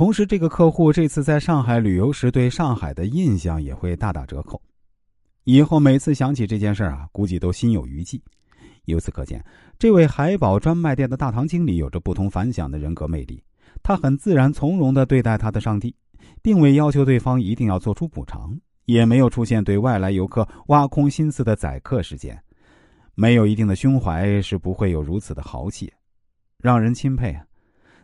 [0.00, 4.58] 同时，这个客户这次在上海旅游时对上海的印象也会大打折扣。
[5.44, 8.18] 以后每次想起这件事啊，估计都心有余悸。
[8.86, 9.44] 由此可见，
[9.78, 13.44] 这位海宝专卖店的大堂经理有着不同凡响的人格魅力。
[13.82, 15.94] 他很自然从容的对待他的上帝，
[16.40, 22.42] 并未要求对方一定要做出补偿，也没有出现对外来游客挖空心思的宰客事件。
[23.14, 25.92] 没有一定的胸怀，是不会有如此的豪气，
[26.56, 27.44] 让人钦佩啊！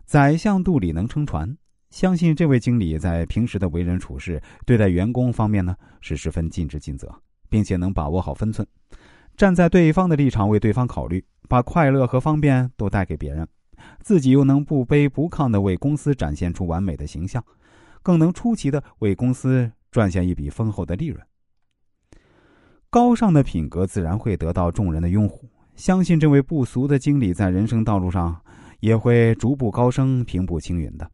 [0.04, 1.56] 宰相肚里能撑船，
[1.96, 7.11] 相信这位经理在平时的为人处事、对待员工方面呢，是十分尽职尽责，
[7.48, 8.68] 并且能把握好分寸，
[9.34, 13.48] 站在对方的立场为对方考虑，把快乐和方便都带给别人。
[14.02, 17.43] 自己又能不卑不亢的为公司展现出完美的形象，
[18.02, 21.18] 更能出奇的为公司赚下一笔丰厚的利润。
[22.90, 28.38] 高尚的品格自然会得到众人的拥护，相信这位不俗的经理在人生道路上
[28.80, 31.10] 也会逐步高升、平步青云的。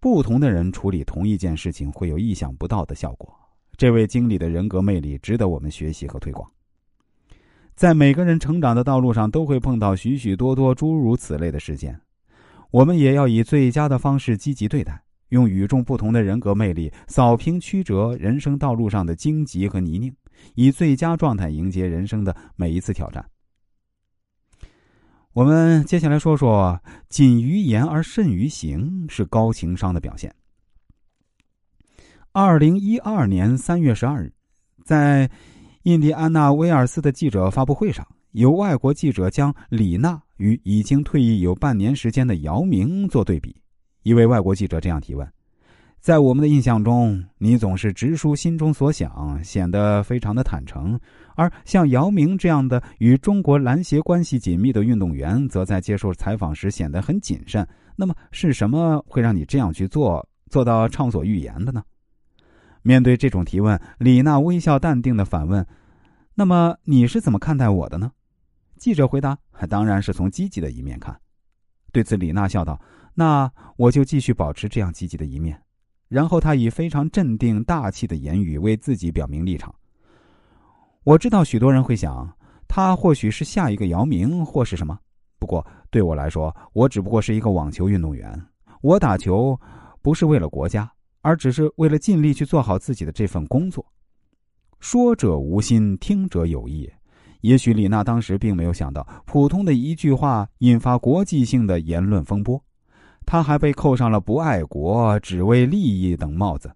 [0.00, 3.34] 不同的人处理同一件事情会有意想不到的效果。
[3.76, 6.48] 这位经理的人格魅力值得我们学习和推广。
[7.74, 12.00] 在每个人成长的道路上，都会碰到许许多多诸如此类的事件，
[12.70, 20.12] 我们也要以最佳的方式积极对待，用与众不同的人格魅力扫平曲折人生道路上的荆棘和泥泞，
[20.54, 23.24] 以最佳状态迎接人生的每一次挑战。
[25.32, 30.34] 我们接下来说说“谨于言而慎于行”是高情商的表现。
[32.32, 34.32] 二零一二年三月十二日，
[34.84, 35.30] 在。
[35.84, 43.56] 印第安纳威尔斯的记者发布会上，有外国记者将李娜与已经退役有半年时间的姚明做对比。
[44.02, 45.26] 一位外国记者这样提问
[46.00, 50.96] ：“在我们的印象中，你总是直抒心中所想，显得非常的坦诚；
[51.36, 57.66] 而像姚明这样的与中国篮协关系紧密的运动员，则在接受采访时显得很谨慎。
[57.96, 61.82] 那么，是什么会让你这样去做，做到畅所欲言的呢？”
[62.82, 65.66] 面对这种提问，李娜微笑淡定的反问
[66.34, 68.12] ：“那么你是怎么看待我的呢？”
[68.78, 69.36] 记者回答
[69.68, 71.14] ：“当然是从积极的一面看。”
[71.92, 72.80] 对此，李娜笑道
[73.14, 75.60] ：“那我就继续保持这样积极的一面。”
[76.08, 79.74] 然后他以非常镇定大气的言语为自己表明立场。
[81.04, 82.28] 我知道许多人会想，
[82.66, 84.98] 他或许是下一个姚明或是什么。
[85.38, 88.40] 不过对我来说，我只不过是一个网球运动员。
[88.80, 89.58] 我打球
[90.02, 90.90] 不是为了国家。
[91.20, 93.84] 而只是为了尽力去做好自己的这份工作。
[94.78, 96.90] 说者无心，听者有意。
[97.40, 102.62] 也许李娜当时并没有想到，普通的一句话引发国际性的言论风波，
[103.30, 106.72] 他还被扣上了不爱国、只为利益等帽子。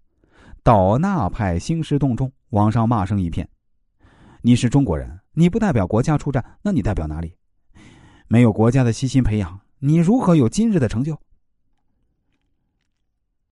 [0.62, 3.48] 倒纳派兴师动众，网上骂声一片。
[4.42, 7.36] 你是中国人，你不代表国家出战，那你代表哪里？
[8.28, 11.18] 没有国家的悉心培养，你如何有今日的成就？